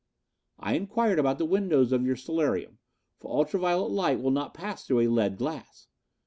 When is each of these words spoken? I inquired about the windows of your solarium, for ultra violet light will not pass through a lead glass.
I 0.57 0.73
inquired 0.73 1.19
about 1.19 1.37
the 1.37 1.45
windows 1.45 1.91
of 1.91 2.07
your 2.07 2.15
solarium, 2.15 2.79
for 3.19 3.29
ultra 3.37 3.59
violet 3.59 3.91
light 3.91 4.19
will 4.19 4.31
not 4.31 4.51
pass 4.55 4.83
through 4.83 5.01
a 5.01 5.07
lead 5.07 5.37
glass. 5.37 5.89